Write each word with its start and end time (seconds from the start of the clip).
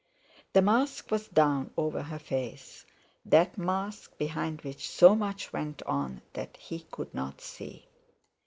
The 0.53 0.63
mask 0.63 1.11
was 1.11 1.27
down 1.27 1.69
over 1.77 2.01
her 2.01 2.17
face, 2.17 2.87
that 3.23 3.55
mask 3.59 4.17
behind 4.17 4.61
which 4.63 4.89
so 4.89 5.15
much 5.15 5.53
went 5.53 5.83
on 5.83 6.23
that 6.33 6.57
he 6.57 6.87
could 6.89 7.13
not 7.13 7.39
see. 7.39 7.85